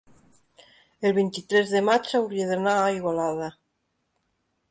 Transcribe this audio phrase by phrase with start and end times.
[1.09, 3.51] el vint-i-tres de maig hauria d'anar a Igualada.